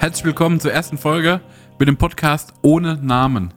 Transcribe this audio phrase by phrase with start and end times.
[0.00, 1.42] Herzlich willkommen zur ersten Folge
[1.78, 3.52] mit dem Podcast ohne Namen.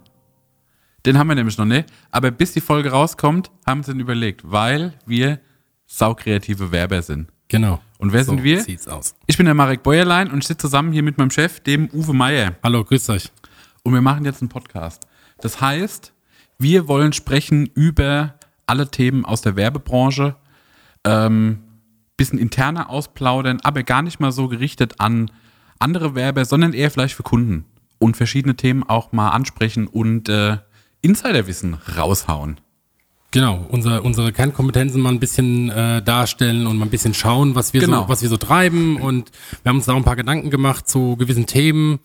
[1.05, 4.01] Den haben wir nämlich noch nicht, aber bis die Folge rauskommt, haben wir uns den
[4.01, 5.39] überlegt, weil wir
[5.85, 7.29] saukreative Werber sind.
[7.47, 7.79] Genau.
[7.97, 8.59] Und wer so sind wir?
[8.59, 9.15] sieht's aus.
[9.25, 12.11] Ich bin der Marek Bäuerlein und ich sitze zusammen hier mit meinem Chef, dem Uwe
[12.11, 12.57] Meier.
[12.61, 13.31] Hallo, grüßt euch.
[13.83, 15.07] Und wir machen jetzt einen Podcast.
[15.39, 16.11] Das heißt,
[16.59, 18.35] wir wollen sprechen über
[18.67, 20.35] alle Themen aus der Werbebranche,
[21.05, 21.59] ähm,
[22.17, 25.31] bisschen interner ausplaudern, aber gar nicht mal so gerichtet an
[25.79, 27.65] andere Werber, sondern eher vielleicht für Kunden
[27.99, 30.57] und verschiedene Themen auch mal ansprechen und äh,
[31.01, 32.59] Insiderwissen raushauen.
[33.31, 37.73] Genau, unser, unsere Kernkompetenzen mal ein bisschen äh, darstellen und mal ein bisschen schauen, was
[37.73, 38.03] wir, Genau.
[38.03, 38.97] so, was wir so treiben.
[38.97, 39.31] Und
[39.63, 41.99] wir haben uns da auch ein paar Gedanken gemacht zu gewissen Themen.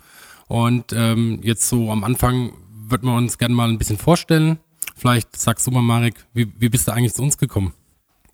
[0.47, 2.53] Und ähm, jetzt so am Anfang
[2.89, 4.59] würden wir uns gerne mal ein bisschen vorstellen.
[4.97, 7.75] Vielleicht sagst du mal, Marek, wie, wie bist du eigentlich zu uns gekommen?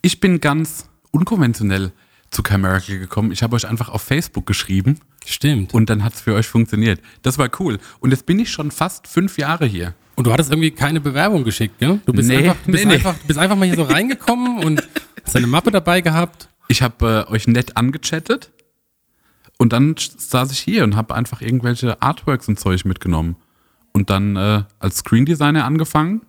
[0.00, 1.92] Ich bin ganz unkonventionell
[2.30, 3.32] zu Camerical gekommen.
[3.32, 5.72] Ich habe euch einfach auf Facebook geschrieben Stimmt.
[5.74, 7.00] Und, und dann hat es für euch funktioniert.
[7.22, 7.78] Das war cool.
[8.00, 9.94] Und jetzt bin ich schon fast fünf Jahre hier.
[10.16, 12.00] du hattest irgendwie keine Bewerbung geschickt, gell?
[12.06, 14.82] Du bist, Nee, einfach, bist, nee, einfach, bist einfach mal hier so reingekommen und
[15.24, 16.48] hast deine Mappe dabei gehabt.
[16.68, 18.50] Ich habe äh, euch nett angechattet
[19.58, 23.36] und dann saß ich hier und habe einfach irgendwelche Artworks und Zeug mitgenommen.
[23.92, 26.22] Und dann äh, als Screen Designer angefangen.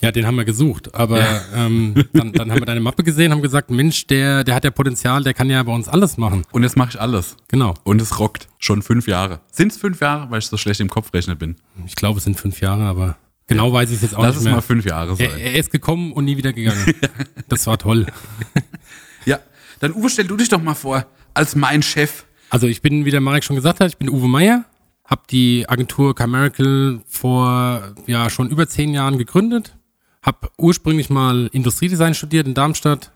[0.00, 3.40] Ja, den haben wir gesucht, aber ähm, dann, dann haben wir deine Mappe gesehen, haben
[3.42, 6.42] gesagt, Mensch, der, der hat ja Potenzial, der kann ja bei uns alles machen.
[6.50, 7.36] Und jetzt mache ich alles.
[7.48, 7.74] Genau.
[7.84, 8.48] Und es rockt.
[8.58, 9.40] Schon fünf Jahre.
[9.52, 11.54] Sind es fünf Jahre, weil ich so schlecht im Kopfrechner bin?
[11.86, 14.38] Ich glaube, es sind fünf Jahre, aber genau weiß ich es jetzt auch Lass nicht
[14.38, 14.54] es mehr.
[14.54, 15.30] mal fünf Jahre sein.
[15.30, 16.84] er, er ist gekommen und nie wieder gegangen.
[17.48, 18.06] Das war toll.
[19.24, 19.38] Ja,
[19.78, 22.24] dann Uwe, stell du dich doch mal vor, als mein Chef.
[22.50, 24.64] Also ich bin, wie der Marek schon gesagt hat, ich bin Uwe Meier,
[25.04, 29.76] habe die Agentur Camerical vor ja schon über zehn Jahren gegründet,
[30.22, 33.10] habe ursprünglich mal Industriedesign studiert in Darmstadt,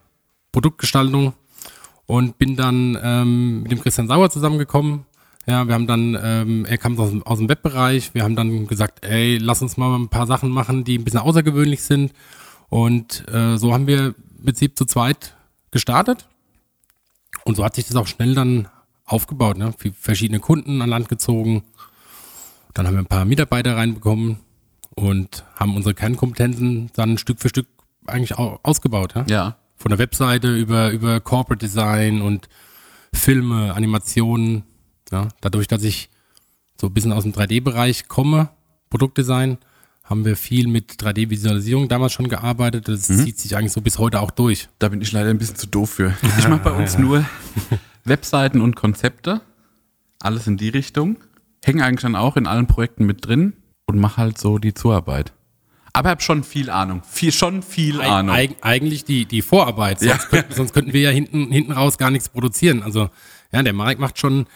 [0.53, 1.35] Produktgestaltung
[2.07, 5.07] und bin dann ähm, mit dem Christian Sauer zusammengekommen.
[5.47, 8.67] Ja, wir haben dann, ähm, er kam aus, dem- aus dem Webbereich, wir haben dann
[8.67, 12.13] gesagt, ey, lass uns mal ein paar Sachen machen, die ein bisschen außergewöhnlich sind.
[12.69, 15.37] Und äh, so haben wir im Prinzip zu zweit
[15.71, 16.27] gestartet.
[17.45, 18.67] Und so hat sich das auch schnell dann
[19.05, 19.73] aufgebaut, ne?
[20.01, 21.63] Verschiedene Kunden an Land gezogen.
[22.75, 24.39] Dann haben wir ein paar Mitarbeiter reinbekommen
[24.97, 27.69] und haben unsere Kernkompetenzen dann Stück für Stück
[28.07, 29.15] eigentlich au ausgebaut.
[29.15, 29.25] Ja?
[29.29, 29.57] Ja.
[29.77, 32.49] Von der Webseite über, über Corporate Design und
[33.13, 34.65] Filme, Animationen.
[35.13, 35.29] Ja?
[35.41, 36.09] Dadurch, dass ich
[36.81, 38.51] so ein bisschen aus dem 3D-Bereich komme,
[38.91, 39.59] Produktdesign,
[40.03, 42.89] haben wir viel mit 3D-Visualisierung damals schon gearbeitet.
[42.89, 44.69] Das zieht sich eigentlich so bis heute auch durch.
[44.79, 46.15] Da bin ich leider ein bisschen zu doof für.
[46.39, 47.25] Ich mache bei uns nur
[48.05, 49.41] Webseiten und Konzepte.
[50.21, 51.17] Alles in die Richtung.
[51.65, 53.55] Hänge eigentlich dann auch in allen Projekten mit drin
[53.87, 55.33] und mache halt so die Zuarbeit.
[55.93, 57.03] Aber habe schon viel Ahnung.
[57.09, 58.35] Viel, schon viel Eig Ahnung.
[58.35, 60.19] eig eigentlich die, die Vorarbeit, sonst, Ja.
[60.19, 62.83] könnten, sonst könnten wir ja hinten, hinten raus gar nichts produzieren.
[62.83, 63.09] Also
[63.53, 64.47] ja, der Marek macht schon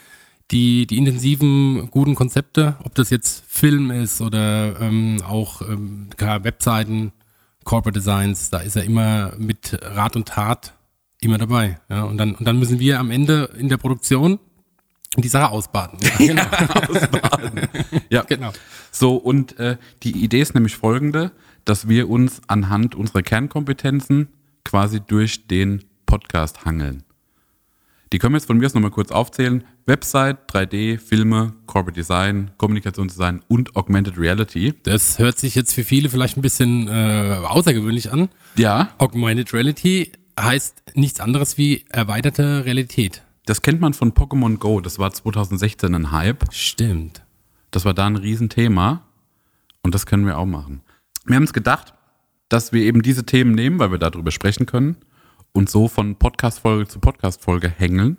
[0.50, 6.44] die, die intensiven, guten Konzepte, ob das jetzt Film ist oder ähm, auch ähm, klar,
[6.44, 7.12] Webseiten,
[7.64, 10.74] Corporate Designs, da ist er immer mit Rat und Tat
[11.20, 11.78] immer dabei.
[11.88, 14.40] Ja, und, dann, und dann müssen wir am Ende in der Produktion
[15.16, 15.98] die Sache ausbaden.
[16.18, 16.44] Ja, genau.
[18.10, 18.52] Ja, genau.
[18.90, 21.32] So, und äh, die Idee ist nämlich folgende,
[21.64, 24.28] dass wir uns anhand unserer Kernkompetenzen
[24.64, 27.02] quasi durch den Podcast hangeln.
[28.12, 29.62] Die können wir jetzt von mir aus nochmal kurz aufzählen.
[29.86, 34.74] Website, 3D, Filme, Corporate Design, Kommunikationsdesign und Augmented Reality.
[34.82, 38.28] Das hört sich jetzt für viele vielleicht ein bisschen äh, außergewöhnlich an.
[38.56, 43.22] Ja, Augmented Reality heißt nichts anderes wie erweiterte Realität.
[43.50, 44.80] Das kennt man von Pokémon Go.
[44.80, 46.44] Das war 2016 ein Hype.
[46.52, 47.24] Stimmt.
[47.72, 49.02] Das war da ein Riesenthema.
[49.82, 50.82] Und das können wir auch machen.
[51.24, 51.92] Wir haben uns gedacht,
[52.48, 54.98] dass wir eben diese Themen nehmen, weil wir darüber sprechen können
[55.50, 58.18] und so von Podcast-Folge zu Podcast-Folge hängeln.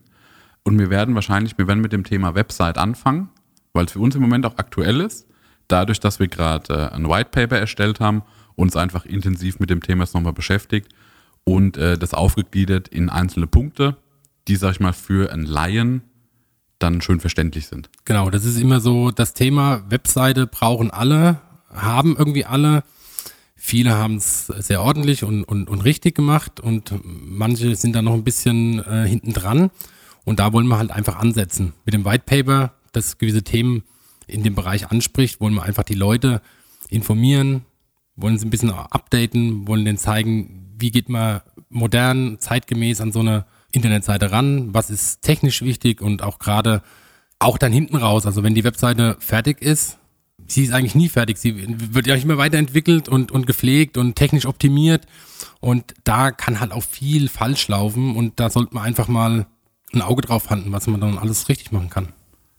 [0.64, 3.30] Und wir werden wahrscheinlich, wir werden mit dem Thema Website anfangen,
[3.72, 5.28] weil es für uns im Moment auch aktuell ist.
[5.70, 8.24] Dadurch, dass wir gerade äh, ein White Paper erstellt haben,
[8.56, 10.90] uns einfach intensiv mit dem Thema jetzt nochmal beschäftigt
[11.46, 13.96] und äh, das aufgegliedert in einzelne Punkte,
[14.48, 16.04] die, sag ich mal, für einen Laien
[16.80, 17.90] dann schön verständlich sind.
[18.06, 22.84] Genau, das ist immer so das Thema, Webseite brauchen alle, haben irgendwie alle.
[23.56, 28.14] Viele haben es sehr ordentlich und, und, und richtig gemacht und manche sind da noch
[28.14, 29.70] ein bisschen äh, hinten dran.
[30.24, 31.74] Und da wollen wir halt einfach ansetzen.
[31.86, 33.84] Mit dem White Paper, das gewisse Themen
[34.28, 36.42] in dem Bereich anspricht, wollen wir einfach die Leute
[36.90, 37.66] informieren,
[38.16, 43.20] wollen sie ein bisschen updaten, wollen denen zeigen, wie geht man modern, zeitgemäß an so
[43.20, 46.82] eine Internetseite ran, was ist technisch wichtig und auch gerade
[47.40, 49.98] auch dann hinten raus, also wenn die Webseite fertig ist,
[50.48, 54.46] sie ist eigentlich nie fertig, sie wird ja immer weiterentwickelt und, und gepflegt und technisch
[54.46, 55.08] optimiert
[55.60, 59.48] und da kann halt auch viel falsch laufen und da sollte man einfach mal
[59.94, 62.10] ein Auge drauf halten, was man dann alles richtig machen kann.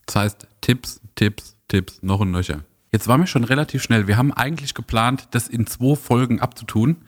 [0.06, 2.64] Das heißt, Tipps, Tipps, Tipps, noch und nöcher.
[2.90, 4.06] Jetzt waren wir schon relativ schnell.
[4.06, 6.98] Wir haben eigentlich geplant, das in zwei Folgen abzutun.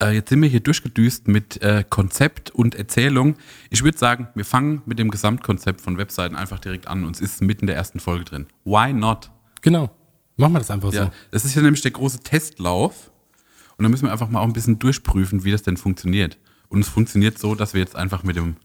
[0.00, 3.36] Äh, jetzt sind wir hier durchgedüst mit äh, Konzept und Erzählung.
[3.70, 7.04] Ich würde sagen, wir fangen mit dem Gesamtkonzept von Webseiten einfach direkt an.
[7.04, 8.46] Uns ist mitten in der ersten Folge drin.
[8.64, 9.30] Why not?
[9.60, 9.90] Genau.
[10.36, 11.10] Machen wir das einfach Ja, so.
[11.32, 13.10] das ist ja nämlich der große Testlauf.
[13.76, 16.38] Und da müssen wir einfach mal auch ein bisschen durchprüfen, wie das denn funktioniert.
[16.68, 18.56] Und es funktioniert so, dass wir jetzt einfach mit dem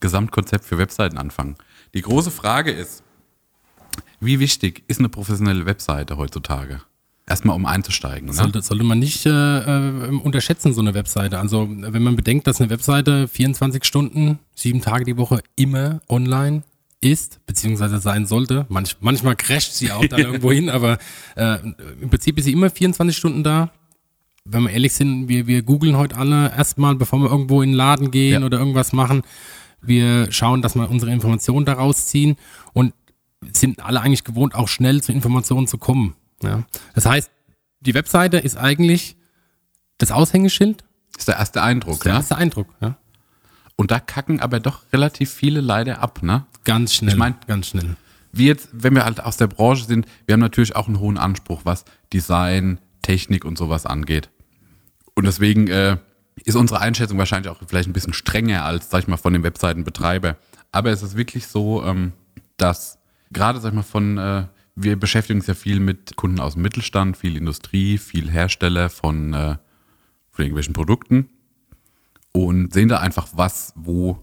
[0.00, 1.56] Gesamtkonzept für Webseiten anfangen.
[1.94, 3.02] Die große Frage ist,
[4.20, 6.82] wie wichtig ist eine professionelle Webseite heutzutage?
[7.26, 8.28] Erstmal um einzusteigen.
[8.28, 8.34] Ne?
[8.34, 11.38] Sollte, sollte man nicht äh, äh, unterschätzen, so eine Webseite.
[11.38, 16.64] Also, wenn man bedenkt, dass eine Webseite 24 Stunden, sieben Tage die Woche immer online
[17.00, 18.66] ist, beziehungsweise sein sollte.
[18.68, 20.98] Manch, manchmal crasht sie auch dann irgendwo hin, aber
[21.36, 21.58] äh,
[22.00, 23.70] im Prinzip ist sie immer 24 Stunden da.
[24.44, 27.76] Wenn wir ehrlich sind, wir, wir googeln heute alle erstmal, bevor wir irgendwo in den
[27.76, 28.46] Laden gehen Ja.
[28.46, 29.22] oder irgendwas machen.
[29.80, 32.36] Wir schauen, dass wir unsere Informationen daraus ziehen
[32.74, 32.92] und
[33.52, 36.14] sind alle eigentlich gewohnt, auch schnell zu Informationen zu kommen.
[36.42, 36.64] Ja.
[36.94, 37.30] Das heißt,
[37.80, 39.16] die Webseite ist eigentlich
[39.98, 40.84] das Aushängeschild,
[41.16, 42.02] ist der erste Eindruck.
[42.02, 42.18] der Ne?
[42.18, 42.68] erste Eindruck.
[42.80, 42.96] Ja.
[43.76, 46.22] Und da kacken aber doch relativ viele leider ab.
[46.22, 46.46] Ne?
[46.64, 47.12] Ganz schnell.
[47.14, 47.96] Ich mein- ganz schnell.
[48.32, 51.18] wir jetzt, wenn wir halt aus der Branche sind, wir haben natürlich auch einen hohen
[51.18, 54.28] Anspruch, was Design, Technik und sowas angeht.
[55.14, 55.98] Und deswegen äh,
[56.44, 59.44] ist unsere Einschätzung wahrscheinlich auch vielleicht ein bisschen strenger als, sag ich mal, von dem
[59.44, 60.36] Webseitenbetreiber.
[60.72, 62.12] Aber es ist wirklich so, ähm,
[62.56, 62.98] dass
[63.30, 64.44] gerade, sag ich mal, von, äh,
[64.76, 69.32] wir beschäftigen uns ja viel mit Kunden aus dem Mittelstand, viel Industrie, viel Hersteller von,
[69.34, 69.56] äh,
[70.30, 71.28] von irgendwelchen Produkten
[72.32, 74.18] und sehen da einfach, was wo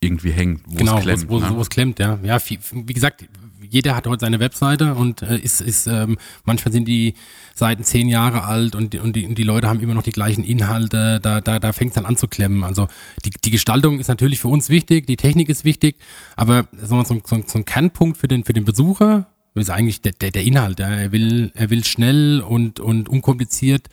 [0.00, 1.28] irgendwie hängt, wo Genau, es klemmt.
[1.28, 1.50] wo, ne?
[1.50, 2.18] wo, wo es klemmt, ja.
[2.22, 3.28] Ja, wie, wie gesagt,
[3.70, 7.14] jeder hat heute seine Webseite und äh, ist, ist ähm, manchmal sind die
[7.54, 10.12] Seiten zehn Jahre alt und, die- und, die, und die Leute haben immer noch die
[10.12, 12.62] gleichen Inhalte, da, da, da fängt es dann an zu klemmen.
[12.64, 12.86] Also
[13.24, 15.96] die, die Gestaltung ist natürlich für uns wichtig, die Technik ist wichtig,
[16.36, 19.26] aber so, so, ein- so ein Kernpunkt für den, für den Besucher
[19.60, 20.80] ist eigentlich der, der, der Inhalt.
[20.80, 23.88] Er, will, er will schnell und, und unkompliziert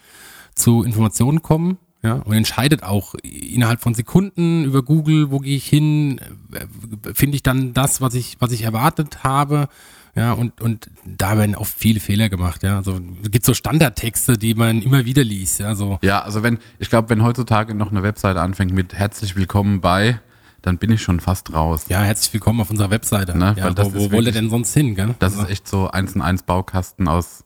[0.56, 1.78] zu Informationen kommen.
[2.04, 6.22] Ja, und entscheidet auch innerhalb von Sekunden über Google, wo gehe ich hin,
[6.54, 9.70] äh, finde ich dann das, was ich, was ich erwartet habe.
[10.16, 12.62] Ja, und, und da werden auch viele Fehler gemacht.
[12.62, 15.60] Ja, also es gibt so Standardtexte, die man immer wieder liest.
[15.60, 19.36] Ja, so Ja, also wenn, ich glaube, wenn heutzutage noch eine Webseite anfängt mit herzlich
[19.36, 20.20] willkommen bei,
[20.66, 21.86] dann bin ich schon fast raus.
[21.90, 23.38] ja, herzlich willkommen auf unserer Webseite.
[23.38, 24.96] Ne, ja, wo wo wollt ihr wirklich- denn sonst hin?
[24.96, 25.14] Gell?
[25.20, 27.46] Das ist echt so eins in eins Baukasten aus,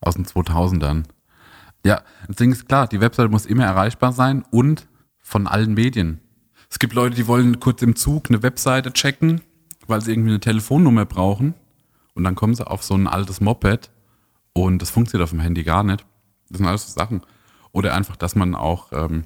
[0.00, 1.04] aus den 2000ern.
[1.84, 4.88] Ja, das Ding ist klar, die Webseite muss immer erreichbar sein und
[5.20, 6.20] von allen Medien.
[6.68, 9.40] Es gibt Leute, die wollen kurz im Zug eine Webseite checken,
[9.86, 11.54] weil sie irgendwie eine Telefonnummer brauchen
[12.14, 13.90] und dann kommen sie auf so ein altes Moped
[14.54, 16.04] und das funktioniert auf dem Handy gar nicht.
[16.48, 17.22] Das sind alles so Sachen.
[17.70, 19.24] Oder einfach, dass man auch, ähm,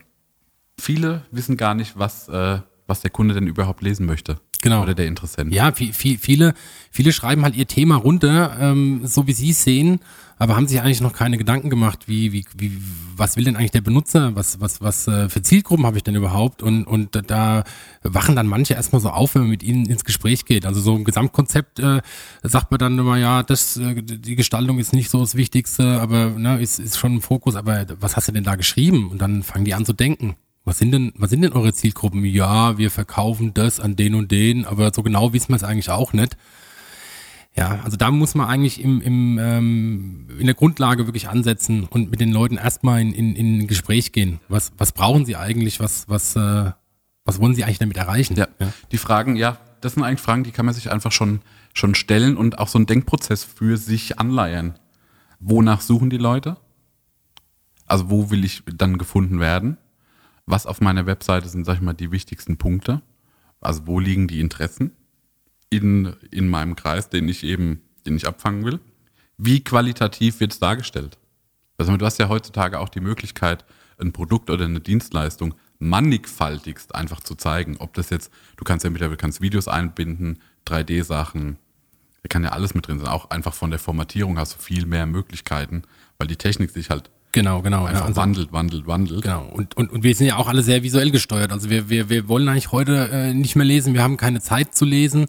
[0.78, 2.60] viele wissen gar nicht, was, äh,
[2.90, 4.38] was der Kunde denn überhaupt lesen möchte.
[4.60, 4.82] Genau.
[4.82, 5.54] Oder der Interessent.
[5.54, 6.52] Ja, viel, viel, viele,
[6.90, 10.00] viele schreiben halt ihr Thema runter, ähm, so wie sie es sehen,
[10.36, 12.82] aber haben sich eigentlich noch keine Gedanken gemacht, wie, wie, wie,
[13.16, 16.14] was will denn eigentlich der Benutzer, was, was, was äh, für Zielgruppen habe ich denn
[16.14, 16.62] überhaupt?
[16.62, 17.64] Und, und da
[18.02, 20.66] wachen dann manche erstmal so auf, wenn man mit ihnen ins Gespräch geht.
[20.66, 22.00] Also so ein Gesamtkonzept äh,
[22.42, 26.30] sagt man dann immer, ja, das, äh, die Gestaltung ist nicht so das Wichtigste, aber
[26.30, 29.10] ne, ist, ist schon ein Fokus, aber was hast du denn da geschrieben?
[29.10, 30.36] Und dann fangen die an zu denken.
[30.70, 32.24] Was sind denn, was sind denn eure Zielgruppen?
[32.24, 35.90] Ja, wir verkaufen das an den und den, aber so genau wissen wir es eigentlich
[35.90, 36.36] auch nicht.
[37.56, 42.12] Ja, also da muss man eigentlich im, im, ähm, in der Grundlage wirklich ansetzen und
[42.12, 44.38] mit den Leuten erstmal in, in, in ein Gespräch gehen.
[44.46, 45.80] Was, was brauchen sie eigentlich?
[45.80, 46.70] Was, was, äh,
[47.24, 48.36] was wollen sie eigentlich damit erreichen?
[48.36, 48.46] Ja.
[48.92, 51.40] Die Fragen, ja, das sind eigentlich Fragen, die kann man sich einfach schon,
[51.74, 54.78] schon stellen und auch so einen Denkprozess für sich anleiern.
[55.40, 56.58] Wonach suchen die Leute?
[57.86, 59.76] Also wo will ich dann gefunden werden?
[60.50, 63.02] Was auf meiner Webseite sind, sag ich mal, die wichtigsten Punkte?
[63.60, 64.90] Also wo liegen die Interessen
[65.70, 68.80] in, in meinem Kreis, den ich eben, den ich abfangen will?
[69.36, 71.18] Wie qualitativ wird es dargestellt?
[71.78, 73.64] Also du hast ja heutzutage auch die Möglichkeit,
[74.00, 77.76] ein Produkt oder eine Dienstleistung mannigfaltigst einfach zu zeigen.
[77.76, 81.58] Ob das jetzt, du kannst ja mittlerweile kannst Videos einbinden, 3D-Sachen,
[82.24, 83.08] da kann ja alles mit drin sein.
[83.08, 85.82] Auch einfach von der Formatierung hast du viel mehr Möglichkeiten,
[86.18, 87.84] weil die Technik sich halt Genau, genau.
[87.84, 89.22] einfach ja, also, wandelt, wandelt, wandelt.
[89.22, 89.46] Genau.
[89.52, 91.52] Und, und, und wir sind ja auch alle sehr visuell gesteuert.
[91.52, 94.74] Also wir, wir, wir wollen eigentlich heute äh, nicht mehr lesen, wir haben keine Zeit
[94.74, 95.26] zu lesen.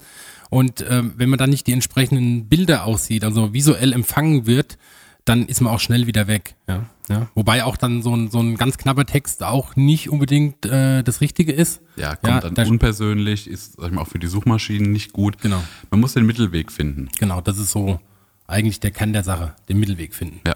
[0.49, 4.77] Und ähm, wenn man dann nicht die entsprechenden Bilder aussieht, also visuell empfangen wird,
[5.23, 6.55] dann ist man auch schnell wieder weg.
[6.67, 7.27] Ja, ja.
[7.35, 11.21] Wobei auch dann so ein, so ein ganz knapper Text auch nicht unbedingt äh, das
[11.21, 11.81] Richtige ist.
[11.95, 15.13] Ja, kommt Ja, dann da- unpersönlich, ist sag ich mal, auch für die Suchmaschinen nicht
[15.13, 15.37] gut.
[15.41, 15.63] Genau.
[15.91, 17.09] Man muss den Mittelweg finden.
[17.19, 17.99] Genau, das ist so
[18.47, 20.41] eigentlich der Kern der Sache, den Mittelweg finden.
[20.45, 20.55] Ja.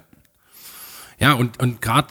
[1.19, 2.07] Ja, und, und gerade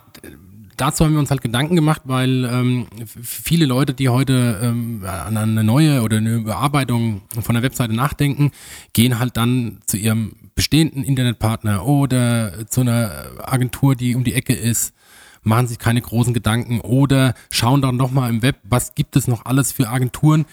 [0.76, 2.87] dazu haben wir uns halt Gedanken gemacht, weil ähm,
[3.23, 8.50] viele Leute, die heute ähm, an eine neue oder eine Überarbeitung von der Webseite nachdenken,
[8.92, 14.54] gehen halt dann zu ihrem bestehenden Internetpartner oder zu einer Agentur, die um die Ecke
[14.54, 14.94] ist,
[15.42, 19.44] machen sich keine großen Gedanken oder schauen dann nochmal im Web, was gibt es noch
[19.44, 20.46] alles für Agenturen.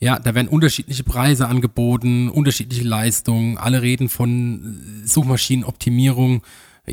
[0.00, 6.42] Ja, da werden unterschiedliche Preise angeboten, unterschiedliche Leistungen, alle reden von Suchmaschinenoptimierung,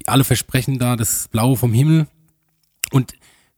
[0.05, 2.07] alle versprechen da das Blaue vom Himmel.
[2.91, 3.13] Und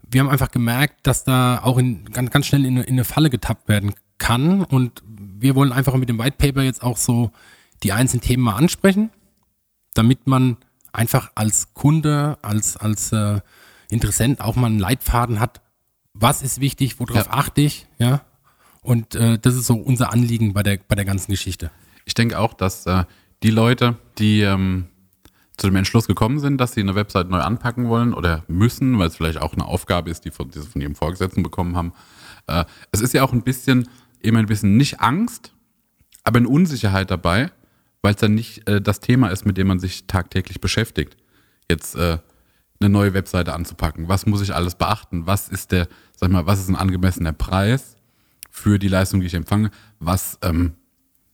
[0.09, 3.29] wir haben einfach gemerkt, dass da auch in, ganz, ganz schnell in, in eine Falle
[3.29, 4.63] getappt werden kann.
[4.63, 7.31] Und wir wollen einfach mit dem White Paper jetzt auch so
[7.83, 9.11] die einzelnen Themen mal ansprechen,
[9.93, 10.57] damit man
[10.91, 13.39] einfach als Kunde, als, als äh,
[13.89, 15.61] Interessent auch mal einen Leitfaden hat,
[16.13, 17.31] was ist wichtig, worauf ja.
[17.31, 18.21] achte ich, ja.
[18.81, 21.71] Und äh, das ist so unser Anliegen bei der, bei der ganzen Geschichte.
[22.05, 23.05] Ich denke auch, dass äh,
[23.43, 24.87] die Leute, die ähm,
[25.57, 29.07] zu dem Entschluss gekommen sind, dass sie eine Website neu anpacken wollen oder müssen, weil
[29.07, 31.93] es vielleicht auch eine Aufgabe ist, die, von, die sie von ihrem Vorgesetzten bekommen haben.
[32.45, 33.89] Äh, es ist ja auch ein bisschen,
[34.21, 35.53] eben ein bisschen nicht Angst,
[36.23, 37.51] aber eine Unsicherheit dabei,
[38.03, 41.17] weil es dann nicht äh, das Thema ist, mit dem man sich tagtäglich beschäftigt.
[41.69, 42.19] Jetzt äh,
[42.79, 44.07] eine neue Webseite anzupacken.
[44.07, 45.25] Was muss ich alles beachten?
[45.25, 47.97] Was ist der, sag mal, was ist ein angemessener Preis
[48.51, 49.71] für die Leistung, die ich empfange?
[49.99, 50.75] Was ähm,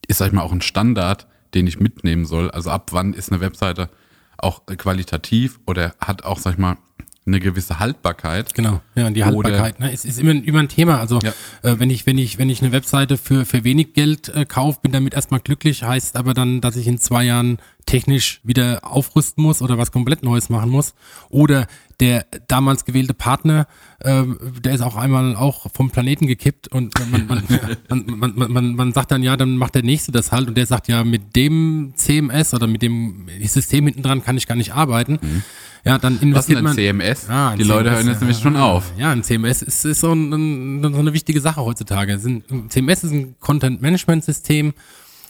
[0.07, 2.49] ist, sag ich mal, auch ein Standard, den ich mitnehmen soll?
[2.51, 3.89] Also ab wann ist eine Webseite
[4.37, 6.77] auch qualitativ oder hat auch, sag ich mal,
[7.25, 8.53] eine gewisse Haltbarkeit.
[8.53, 10.99] Genau, ja, und die Haltbarkeit ne, ist, ist immer, immer ein Thema.
[10.99, 11.31] Also ja.
[11.61, 14.79] äh, wenn ich, wenn ich, wenn ich eine Webseite für, für wenig Geld äh, kaufe,
[14.81, 19.43] bin damit erstmal glücklich, heißt aber dann, dass ich in zwei Jahren technisch wieder aufrüsten
[19.43, 20.93] muss oder was komplett Neues machen muss.
[21.29, 21.67] Oder
[22.03, 23.65] der damals gewählte Partner,
[23.99, 24.23] äh,
[24.61, 27.27] der ist auch einmal auch vom Planeten gekippt und man,
[27.87, 30.57] man, man, man, man, man sagt dann, ja, dann macht der Nächste das halt und
[30.57, 34.55] der sagt, ja, mit dem CMS oder mit dem System hinten dran kann ich gar
[34.55, 35.13] nicht arbeiten.
[35.21, 35.43] Mhm.
[35.85, 37.29] Ja, dann investiert Was ist denn ein CMS?
[37.29, 38.91] Ah, ein Die CMS, Leute hören jetzt nämlich schon auf.
[38.97, 42.13] Ja, ein CMS ist, ist so, ein, so, eine wichtige Sache heutzutage.
[42.13, 44.73] Ein CMS ist ein Content-Management-System,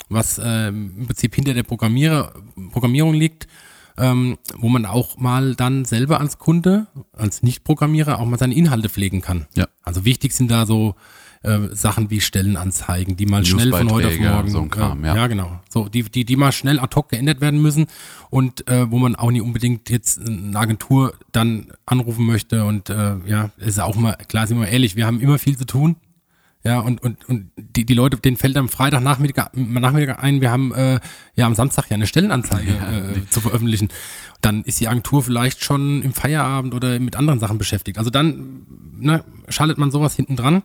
[0.10, 2.34] was äh, im Prinzip hinter der Programmierer,
[2.72, 3.48] Programmierung liegt
[3.98, 8.90] ähm, wo man auch mal dann selber als Kunde, als Nicht-Programmierer auch mal seine Inhalte
[8.90, 9.48] pflegen kann.
[9.56, 9.68] Ja.
[9.84, 10.96] Also wichtig sind da so
[11.44, 14.50] äh, Sachen wie Stellenanzeigen, die mal schnell von heute auf morgen.
[14.50, 15.16] So Kram, ja.
[15.16, 15.60] ja, genau.
[15.70, 17.88] So, die, die, die mal schnell ad hoc geändert werden müssen
[18.30, 22.66] und äh, wo man auch nicht unbedingt jetzt eine Agentur dann anrufen möchte.
[22.66, 25.66] Und äh, ja, ist auch mal, klar, sind wir ehrlich, wir haben immer viel zu
[25.66, 25.98] tun.
[26.66, 30.74] Ja, und, und, und die, die Leute, denen fällt am Freitagnachmittag Nachmittag ein, wir haben
[30.74, 31.02] äh,
[31.36, 33.90] ja am Samstag ja eine Stellenanzeige ja, äh, zu veröffentlichen.
[34.40, 37.98] Dann ist die Agentur vielleicht schon im Feierabend oder mit anderen Sachen beschäftigt.
[37.98, 38.66] Also dann
[38.98, 40.64] ne, schaltet man sowas hinten dran.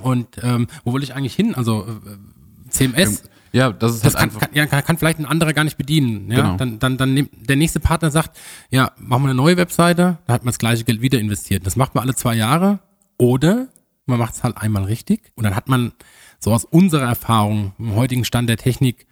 [0.00, 1.56] Und ähm, wo wollte ich eigentlich hin?
[1.56, 3.24] Also äh, CMS.
[3.52, 5.76] Ja, das ist das halt kann, kann, ja, kann, kann vielleicht ein anderer gar nicht
[5.76, 6.30] bedienen.
[6.30, 6.36] Ja?
[6.36, 6.56] Genau.
[6.56, 8.38] Dann, dann, dann nimmt der nächste Partner sagt,
[8.70, 11.66] ja, machen wir eine neue Webseite, da hat man das gleiche Geld wieder investiert.
[11.66, 12.78] Das macht man alle zwei Jahre.
[13.18, 13.66] Oder
[14.10, 15.92] man macht es halt einmal richtig und dann hat man
[16.38, 19.06] so aus unserer Erfahrung im heutigen Stand der Technik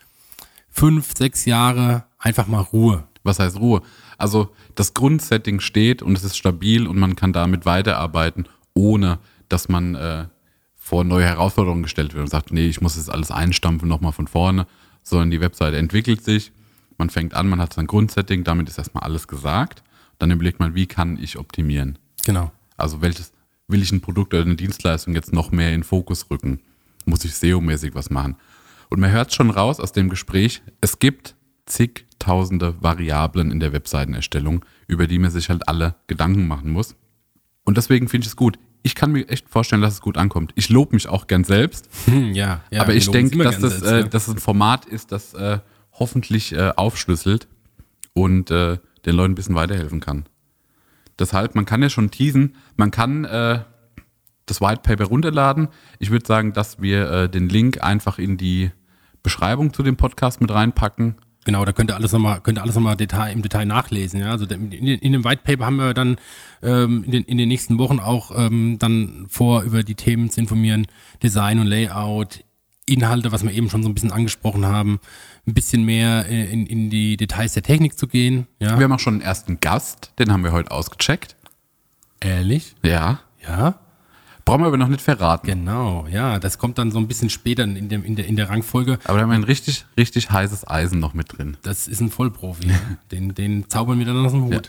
[0.71, 3.05] fünf, sechs Jahre einfach mal Ruhe.
[3.23, 3.83] Was heißt Ruhe?
[4.17, 9.69] Also das Grundsetting steht und es ist stabil und man kann damit weiterarbeiten, ohne dass
[9.69, 10.27] man äh,
[10.77, 14.27] vor neue Herausforderungen gestellt wird und sagt, nee, ich muss das alles einstampfen, nochmal von
[14.27, 14.67] vorne,
[15.03, 16.53] sondern die Webseite entwickelt sich,
[16.97, 19.83] man fängt an, man hat sein Grundsetting, damit ist erstmal alles gesagt.
[20.19, 21.99] Dann überlegt man, wie kann ich optimieren?
[22.25, 22.51] Genau.
[22.77, 23.33] Also welches,
[23.69, 26.61] will ich ein Produkt oder eine Dienstleistung jetzt noch mehr in Fokus rücken?
[27.05, 28.37] Muss ich SEO-mäßig was machen?
[28.89, 34.65] Und man hört schon raus aus dem Gespräch, es gibt zigtausende Variablen in der Webseitenerstellung,
[34.87, 36.97] über die man sich halt alle Gedanken machen muss.
[37.65, 38.59] Und deswegen finde ich es gut.
[38.83, 40.53] Ich kann mir echt vorstellen, dass es gut ankommt.
[40.55, 41.91] Ich lobe mich auch gern selbst.
[42.07, 44.07] Hm, ja, ja, aber ich denke, dass, das, selbst, äh, ja.
[44.07, 45.59] dass es ein Format ist, das äh,
[45.93, 47.49] hoffentlich äh, aufschlüsselt
[48.15, 50.25] und äh, den Leuten ein bisschen weiterhelfen kann.
[51.19, 53.61] Deshalb, man kann ja schon teasen, man kann äh,
[54.47, 55.69] das White Paper runterladen.
[55.99, 58.71] Ich würde sagen, dass wir äh, den Link einfach in die
[59.23, 61.17] Beschreibung zu dem Podcast mit reinpacken.
[61.45, 64.21] Genau, da könnt ihr alles nochmal, könnt ihr alles nochmal Detail, im Detail nachlesen.
[64.21, 64.31] Ja?
[64.31, 66.17] Also in, in, dem White Paper haben wir dann
[66.63, 70.41] ähm, in, den, in den nächsten Wochen auch ähm, dann vor, über die Themen zu
[70.41, 70.87] informieren,
[71.23, 72.45] Design und Layout,
[72.89, 75.01] Inhalte, was wir eben schon so ein bisschen angesprochen haben,
[75.47, 78.47] ein bisschen mehr in, in die Details der Technik zu gehen.
[78.59, 78.79] Ja.
[78.79, 81.37] Wir haben auch schon einen ersten Gast, den haben wir heute ausgecheckt.
[82.21, 82.75] Ehrlich?
[82.83, 83.21] Ja.
[83.47, 83.79] Ja.
[84.45, 85.47] Brauchen wir aber noch nicht verraten.
[85.47, 88.49] Genau, ja, das kommt dann so ein bisschen später in, dem, in, der, in der
[88.49, 88.99] Rangfolge.
[89.05, 91.59] Aber da haben wir ein richtig, richtig heißes Eisen noch mit drin.
[91.63, 92.71] Das ist ein Vollprofi.
[93.13, 94.55] den, den zaubern wir dann aus dem Hut.
[94.55, 94.61] Ja.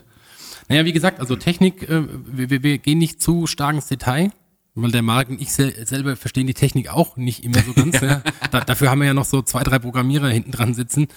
[0.67, 4.31] Naja, wie gesagt, also Technik, äh, wir, wir gehen nicht zu stark ins Detail.
[4.75, 7.99] Weil der Marc und ich sel selber verstehen die Technik auch nicht immer so ganz.
[8.01, 8.21] ja.
[8.51, 11.07] da, dafür haben wir ja noch so zwei, drei Programmierer hinten dran sitzen.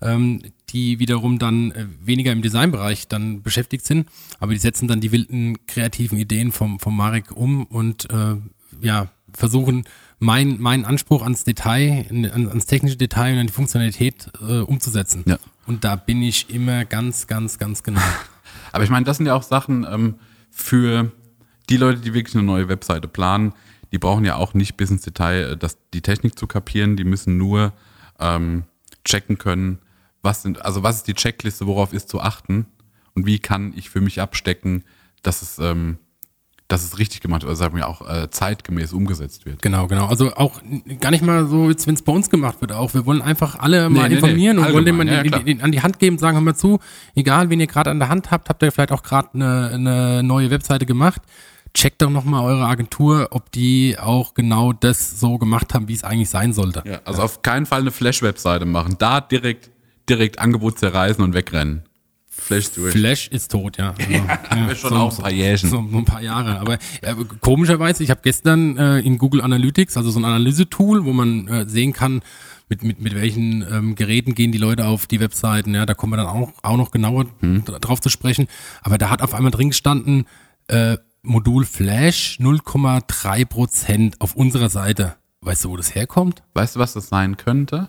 [0.00, 5.00] ähm, die wiederum dann äh, weniger im Designbereich dann beschäftigt sind, aber die setzen dann
[5.00, 8.36] die wilden kreativen Ideen vom, vom Marek um und äh,
[8.80, 9.84] ja, versuchen
[10.18, 15.24] mein, meinen Anspruch ans Detail, an, ans technische Detail und an die Funktionalität äh, umzusetzen.
[15.26, 15.38] Ja.
[15.66, 18.00] Und da bin ich immer ganz, ganz, ganz genau.
[18.72, 20.14] Aber ich meine, das sind ja auch Sachen ähm,
[20.50, 21.12] für
[21.68, 23.52] die Leute, die wirklich eine neue Webseite planen.
[23.92, 26.96] Die brauchen ja auch nicht bis ins Detail äh, das, die Technik zu kapieren.
[26.96, 27.72] Die müssen nur
[28.18, 28.64] ähm,
[29.04, 29.78] checken können,
[30.22, 32.66] was sind, also was ist die Checkliste, worauf ist zu achten
[33.14, 34.84] und wie kann ich für mich abstecken,
[35.22, 35.98] dass es ähm,
[36.68, 39.62] dass es richtig gemacht wird, also sagen wir auch äh, zeitgemäß umgesetzt wird.
[39.62, 40.06] Genau, genau.
[40.06, 40.60] Also auch
[41.00, 42.92] gar nicht mal so, wenn es bei uns gemacht wird auch.
[42.92, 45.98] Wir wollen einfach alle mal nee, informieren nee, und wollen an, ja, an die Hand
[45.98, 46.78] geben, sagen hör mal zu,
[47.14, 50.22] egal wen ihr gerade an der Hand habt, habt ihr vielleicht auch gerade eine, eine
[50.22, 51.22] neue Webseite gemacht.
[51.78, 56.02] Checkt doch nochmal eure Agentur, ob die auch genau das so gemacht haben, wie es
[56.02, 56.82] eigentlich sein sollte.
[56.84, 58.96] Ja, also auf keinen Fall eine Flash-Webseite machen.
[58.98, 59.70] Da direkt,
[60.08, 61.82] direkt Angebot zerreißen und wegrennen.
[62.28, 62.92] Flash durch.
[62.92, 63.94] Flash ist tot, ja.
[64.50, 65.70] Also, ja, schon auch ein paar Jährchen.
[65.70, 66.58] So, so ein paar Jahre.
[66.58, 71.12] Aber äh, komischerweise, ich habe gestern äh, in Google Analytics, also so ein Analysetool, wo
[71.12, 72.22] man äh, sehen kann,
[72.68, 75.74] mit, mit, mit welchen ähm, Geräten gehen die Leute auf die Webseiten.
[75.74, 77.62] Ja, da kommen wir dann auch, auch noch genauer Hm.
[77.64, 78.48] dra- drauf zu sprechen.
[78.82, 80.26] Aber da hat auf einmal drin gestanden,
[80.68, 80.96] äh,
[81.28, 85.16] Modul Flash 0,3 Prozent auf unserer Seite.
[85.42, 86.42] Weißt du, wo das herkommt?
[86.54, 87.88] Weißt du, was das sein könnte?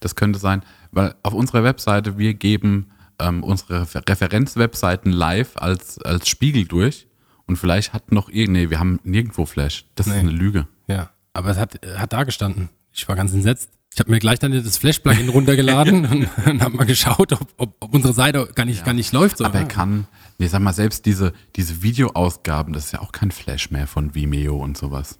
[0.00, 0.62] Das könnte sein,
[0.92, 7.06] weil auf unserer Webseite wir geben ähm, unsere Refer- Referenz-Webseiten live als, als Spiegel durch
[7.46, 9.86] und vielleicht hat noch irgend, nee, wir haben nirgendwo Flash.
[9.94, 10.18] Das ist Nee.
[10.20, 10.68] eine Lüge.
[10.88, 12.68] Ja, aber es hat, hat da gestanden.
[12.92, 13.70] Ich war ganz entsetzt.
[13.98, 17.74] Ich habe mir gleich dann das Flash-Plugin runtergeladen und, und habe mal geschaut, ob, ob,
[17.80, 19.38] ob unsere Seite gar nicht, gar nicht läuft.
[19.38, 19.44] So.
[19.44, 20.06] Aber er kann,
[20.38, 24.14] nee, sag mal, selbst diese, diese Videoausgaben, das ist ja auch kein Flash mehr von
[24.14, 25.18] Vimeo und sowas.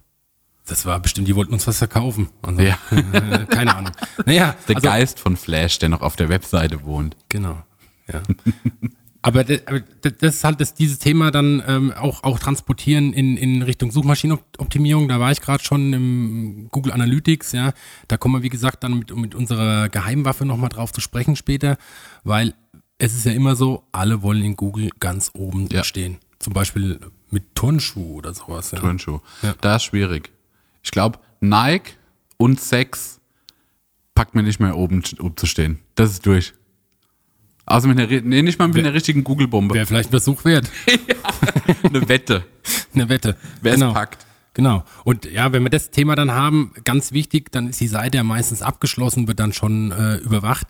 [0.65, 2.29] Das war bestimmt, die wollten uns was verkaufen.
[2.41, 2.77] Also, Ja.
[2.91, 3.91] äh, keine Ahnung.
[4.25, 7.17] Naja, Der also, Geist von Flash, der noch auf der Webseite wohnt.
[7.27, 7.61] Genau.
[8.07, 8.21] Ja.
[9.21, 13.13] aber, das, aber das das ist halt das, dieses Thema dann ähm, auch, auch transportieren
[13.13, 15.07] in, in Richtung Suchmaschinenoptimierung.
[15.07, 17.73] Da war ich gerade schon im Google Analytics, ja.
[18.07, 21.77] Da kommen wir, wie gesagt, dann mit, mit unserer Geheimwaffe nochmal drauf zu sprechen später,
[22.23, 22.53] weil
[22.97, 25.83] es ist ja immer so, alle wollen in Google ganz oben Ja.
[25.83, 26.17] stehen.
[26.39, 28.71] Zum Beispiel mit Turnschuh oder sowas.
[28.71, 28.79] Ja.
[28.79, 29.19] Turnschuh.
[29.41, 29.53] Ja.
[29.61, 30.31] Da ist schwierig.
[30.83, 31.93] Ich glaube, Nike
[32.37, 33.19] und Sex
[34.15, 35.79] packt mir nicht mehr oben, oben zu stehen.
[35.95, 36.53] Das ist durch.
[37.69, 39.75] Also mit einer, nee, nicht mal mit einer richtigen Google-Bombe.
[39.75, 40.69] Wäre vielleicht ein Versuch wert.
[41.83, 42.43] Eine Wette.
[42.93, 43.35] Eine Wette.
[43.61, 44.25] Wer es packt.
[44.53, 44.83] Genau.
[45.03, 48.23] Und ja, wenn wir das Thema dann haben, ganz wichtig, dann ist die Seite ja
[48.23, 50.67] meistens abgeschlossen, wird dann schon äh, überwacht.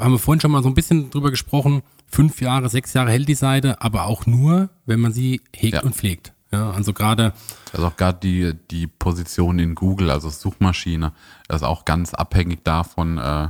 [0.00, 1.82] Haben wir vorhin schon mal so ein bisschen drüber gesprochen.
[2.08, 5.82] Fünf Jahre, sechs Jahre hält die Seite, aber auch nur, wenn man sie hegt Ja.
[5.82, 6.32] und pflegt.
[6.52, 7.32] Ja, also gerade,
[7.72, 11.12] Also auch gerade die, die Position in Google, also Suchmaschine,
[11.48, 13.48] das ist auch ganz abhängig davon, äh,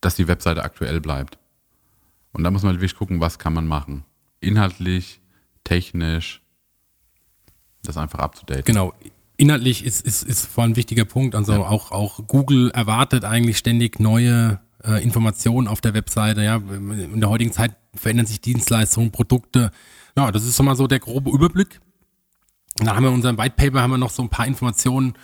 [0.00, 1.38] dass die Webseite aktuell bleibt.
[2.34, 4.04] Und da muss man wirklich gucken, was kann man machen.
[4.40, 5.20] Inhaltlich,
[5.62, 6.42] technisch,
[7.82, 8.66] das einfach up to date.
[8.66, 8.92] genau,
[9.36, 11.34] inhaltlich ist, ist, ist vor allem ein wichtiger Punkt.
[11.34, 16.42] Also auch, auch Google erwartet eigentlich ständig neue äh, Informationen auf der Webseite.
[16.42, 19.70] Ja, in der heutigen Zeit verändern sich Dienstleistungen, Produkte.
[20.16, 21.80] Ja, das ist schon mal so der grobe Überblick.
[22.80, 25.14] Und dann haben wir in unserem White Paper haben wir noch so ein paar Informationen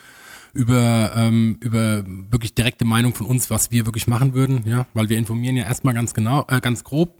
[0.52, 5.08] über, ähm, über wirklich direkte Meinung von uns, was wir wirklich machen würden, ja, weil
[5.08, 7.14] wir informieren ja erstmal ganz genau, äh, ganz grob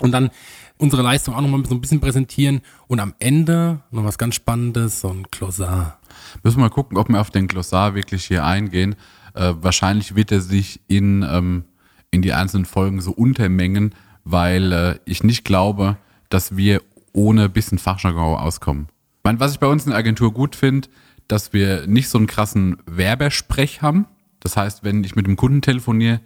[0.00, 0.30] und dann
[0.78, 5.00] unsere Leistung auch nochmal so ein bisschen präsentieren und am Ende noch was ganz Spannendes,
[5.00, 5.98] so ein Glossar.
[6.42, 8.96] Müssen wir mal gucken, ob wir auf den Glossar wirklich hier eingehen.
[9.34, 11.64] Äh, wahrscheinlich wird er sich in, ähm,
[12.10, 15.96] in die einzelnen Folgen so untermengen, weil äh, ich nicht glaube,
[16.28, 18.88] dass wir ohne bisschen Fachjargon auskommen.
[19.18, 20.88] Ich meine, was ich bei uns in der Agentur gut finde,
[21.32, 24.06] dass wir nicht so einen krassen Werbesprech haben.
[24.40, 26.20] Das heißt, wenn ich mit dem Kunden telefoniere,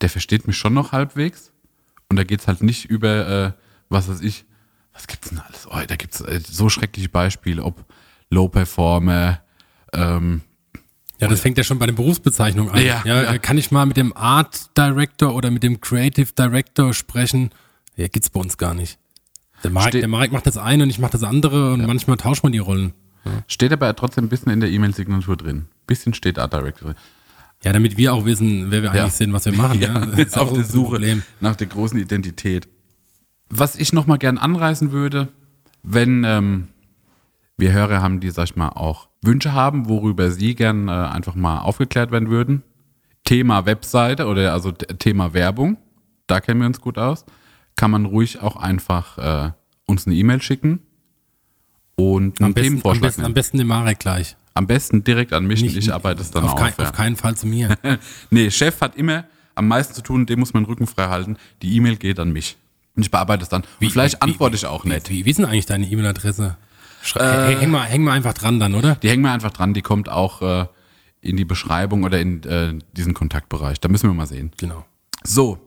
[0.00, 1.52] der versteht mich schon noch halbwegs.
[2.08, 3.52] Und da geht's halt nicht über, äh,
[3.88, 4.44] was weiß ich,
[4.92, 5.66] was gibt's denn alles?
[5.70, 7.84] Oh, da gibt's äh, so schreckliche Beispiele, ob
[8.30, 9.40] Low Performer,
[9.92, 10.42] ähm,
[11.20, 12.84] Ja, das fängt ja schon bei der Berufsbezeichnung an.
[12.84, 13.38] Ja, ja.
[13.38, 17.50] Kann ich mal mit dem Art Director oder mit dem Creative Director sprechen?
[17.96, 18.98] Ja, gibt's bei uns gar nicht.
[19.62, 22.16] Der Marek, Ste- der Marek macht das eine und ich mache das andere und manchmal
[22.16, 22.92] tauscht man die Rollen.
[23.46, 25.66] Steht aber trotzdem ein bisschen in der E-Mail-Signatur drin.
[25.86, 26.94] Bisschen steht Art Directory.
[27.62, 29.02] Ja, damit wir auch wissen, wer wir Ja.
[29.02, 29.80] eigentlich sind, was wir machen.
[29.80, 31.22] Ja, Das ist auf auch der Suche Problem.
[31.40, 32.68] nach der großen Identität.
[33.50, 35.28] Was ich noch mal gern anreißen würde,
[35.82, 36.68] wenn ähm,
[37.58, 41.34] wir Hörer haben, die, sag ich mal, auch Wünsche haben, worüber sie gern äh, einfach
[41.34, 42.62] mal aufgeklärt werden würden.
[43.24, 45.76] Thema Webseite oder also Thema Werbung,
[46.26, 47.26] da kennen wir uns gut aus.
[47.76, 49.50] Kann man ruhig auch einfach äh,
[49.86, 50.80] uns eine E-Mail schicken
[52.00, 54.36] und einen Am besten, am, besten, am besten den Marek gleich.
[54.54, 56.58] Am besten direkt an mich, ich arbeite es dann auf, auf.
[56.58, 56.84] kein, ja.
[56.84, 57.76] auf keinen Fall zu mir.
[58.30, 61.36] Nee, Chef hat immer, am meisten zu tun, dem muss man den Rücken frei halten.
[61.62, 62.56] Die E-Mail geht an mich.
[62.96, 63.62] Und ich bearbeite es dann.
[63.80, 65.10] Und vielleicht antworte ich auch wie, nicht.
[65.10, 66.56] Wie, wie ist denn eigentlich deine E-Mail-Adresse?
[67.14, 68.96] Äh, häng, mal, häng mal einfach dran dann, oder?
[68.96, 70.66] Die hängen wir einfach dran, die kommt auch äh,
[71.20, 73.80] in die Beschreibung oder in äh, diesen Kontaktbereich.
[73.80, 74.52] Da müssen wir mal sehen.
[74.58, 74.84] Genau.
[75.22, 75.58] So,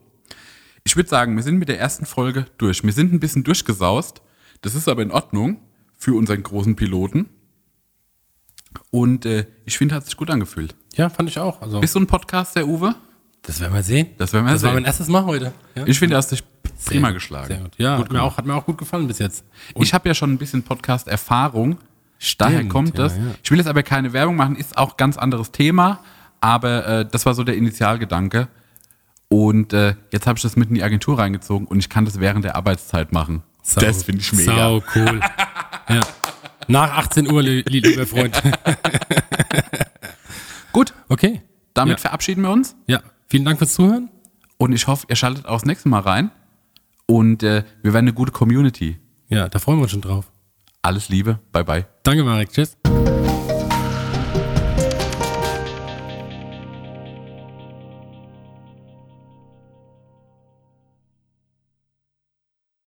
[0.83, 2.83] ich würde sagen, wir sind mit der ersten Folge durch.
[2.83, 4.21] Wir sind ein bisschen durchgesaust.
[4.61, 5.57] Das ist aber in Ordnung
[6.03, 7.29] für unseren großen Piloten.
[8.91, 10.75] Und äh, ich finde, hat sich gut angefühlt.
[10.95, 11.61] Ja, fand ich auch.
[11.61, 12.93] Also, Bist du ein Podcast, der Uwe?
[13.41, 14.07] das werden wir sehen.
[14.17, 14.75] Das werden wir Das war sehen.
[14.75, 15.53] mein erstes Mal heute.
[15.75, 15.85] Ja?
[15.85, 16.43] Ich finde, du hast dich
[16.85, 17.47] prima Sehr- geschlagen.
[17.47, 17.71] Sehr gut.
[17.77, 19.43] Ja, gut hat, mir auch, hat mir auch gut gefallen bis jetzt.
[19.75, 21.77] Ich habe ja schon ein bisschen Podcast-Erfahrung.
[22.37, 23.17] Daher kommt ja, das.
[23.17, 23.23] ja.
[23.43, 25.99] Ich will jetzt aber keine Werbung machen, ist auch ganz anderes Thema.
[26.41, 28.47] Aber äh, das war so der Initialgedanke.
[29.29, 32.19] Und äh, jetzt habe ich das mit in die Agentur reingezogen und ich kann das
[32.19, 33.43] während der Arbeitszeit machen.
[33.61, 34.55] Sau- das finde ich mega.
[34.55, 35.19] Sau cool.
[35.89, 36.01] ja.
[36.67, 38.41] Nach 18 Uhr, li- li- lieber Freund.
[40.71, 41.41] Gut, Okay.
[41.73, 42.01] damit Ja.
[42.01, 42.75] verabschieden wir uns.
[42.87, 44.09] Ja, vielen Dank fürs Zuhören.
[44.57, 46.31] Und ich hoffe, ihr schaltet auch das nächste Mal rein.
[47.05, 48.97] Und äh, wir werden eine gute Community.
[49.27, 50.31] Ja, da freuen wir uns schon drauf.
[50.81, 51.39] Alles Liebe.
[51.51, 51.85] Bye, bye.
[52.03, 52.51] Danke, Marek.
[52.51, 52.77] Tschüss.